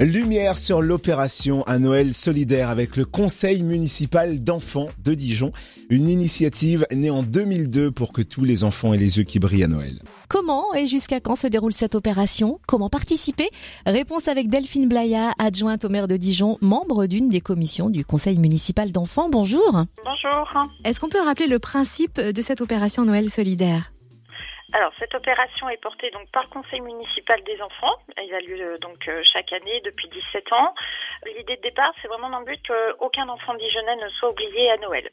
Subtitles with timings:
[0.00, 5.52] Lumière sur l'opération à Noël solidaire avec le Conseil municipal d'enfants de Dijon,
[5.88, 9.64] une initiative née en 2002 pour que tous les enfants aient les yeux qui brillent
[9.64, 10.02] à Noël.
[10.28, 12.60] Comment et jusqu'à quand se déroule cette opération?
[12.66, 13.48] Comment participer?
[13.86, 18.36] Réponse avec Delphine Blaya, adjointe au maire de Dijon, membre d'une des commissions du Conseil
[18.36, 19.30] municipal d'enfants.
[19.30, 19.86] Bonjour.
[20.04, 20.68] Bonjour.
[20.84, 23.92] Est-ce qu'on peut rappeler le principe de cette opération Noël solidaire?
[24.76, 27.96] Alors, cette opération est portée par le Conseil municipal des enfants.
[28.22, 30.74] Il a lieu euh, donc euh, chaque année depuis 17 ans.
[31.24, 34.76] L'idée de départ, c'est vraiment dans le but qu'aucun enfant dijonnais ne soit oublié à
[34.76, 35.08] Noël.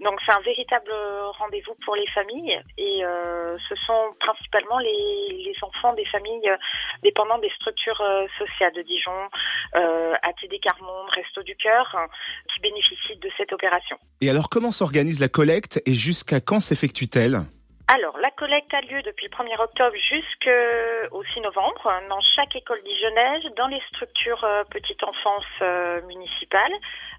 [0.00, 0.90] Donc, c'est un véritable
[1.38, 6.50] rendez-vous pour les familles et euh, ce sont principalement les, enfants des familles
[7.02, 8.02] dépendant des structures
[8.38, 9.28] sociales de Dijon,
[9.76, 11.94] euh, ATD Carmonde, Resto du Cœur,
[12.52, 13.98] qui bénéficient de cette opération.
[14.22, 17.42] Et alors, comment s'organise la collecte et jusqu'à quand s'effectue-t-elle?
[17.86, 22.82] Alors, la collecte a lieu depuis le 1er octobre jusqu'au 6 novembre dans chaque école
[22.82, 26.72] dijonnaise, dans les structures euh, petite enfance euh, municipales,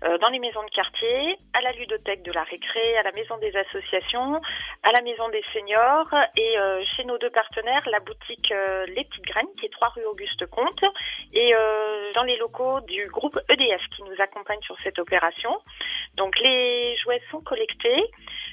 [0.06, 3.38] euh, dans les maisons de quartier, à la ludothèque de la récré, à la maison
[3.38, 4.42] des associations,
[4.82, 6.56] à la maison des seniors et
[6.96, 8.50] chez nos deux partenaires, la boutique
[8.88, 10.84] Les Petites Graines qui est 3 rue Auguste Comte
[11.34, 11.54] et
[12.16, 15.62] dans les locaux du groupe EDF qui nous accompagne sur cette opération.
[16.16, 18.04] Donc les jouets sont collectés.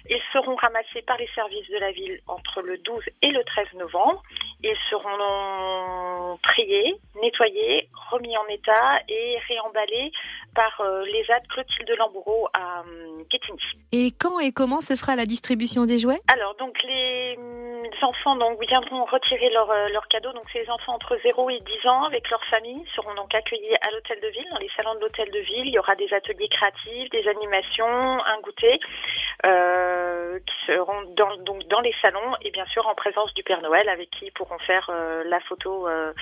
[0.09, 3.67] Ils seront ramassés par les services de la ville entre le 12 et le 13
[3.75, 4.23] novembre.
[4.63, 10.13] Ils seront triés, nettoyés, remis en état et réemballés
[10.55, 12.81] par euh, les aides Clotilde Lamboureau à.
[12.81, 13.23] Euh,
[13.93, 16.21] et quand et comment se fera la distribution des jouets?
[16.33, 17.39] Alors, donc les
[18.03, 20.33] enfants donc viendront retirer leurs leur euh, cadeaux.
[20.33, 23.91] Donc ces enfants entre 0 et 10 ans avec leur famille seront donc accueillis à
[23.93, 25.67] l'hôtel de ville, dans les salons de l'hôtel de ville.
[25.67, 31.67] Il y aura des ateliers créatifs, des animations, un goûter euh, qui seront dans, donc
[31.69, 34.59] dans les salons et bien sûr en présence du Père Noël avec qui ils pourront
[34.59, 36.13] faire euh, la photo euh,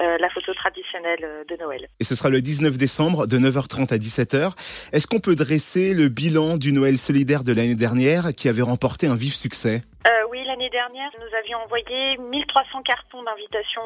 [0.00, 1.88] euh la photo traditionnelle de Noël.
[2.00, 4.52] Et ce sera le 19 décembre de 9h30 à 17h.
[4.92, 9.06] Est-ce qu'on peut dresser le bilan du Noël solidaire de l'année dernière qui avait remporté
[9.06, 9.82] un vif succès?
[10.30, 13.82] Oui, l'année dernière, nous avions envoyé 1300 cartons d'invitation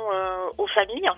[0.58, 1.08] aux familles.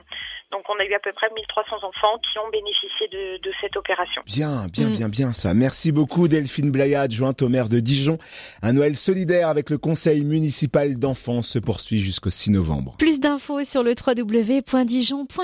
[0.56, 3.76] Donc on a eu à peu près 1300 enfants qui ont bénéficié de, de cette
[3.76, 4.22] opération.
[4.24, 5.52] Bien, bien, bien, bien ça.
[5.52, 8.16] Merci beaucoup Delphine Blayade, jointe au maire de Dijon.
[8.62, 12.94] Un Noël solidaire avec le conseil municipal d'enfants se poursuit jusqu'au 6 novembre.
[12.98, 15.34] Plus d'infos sur le www.dijon.fr.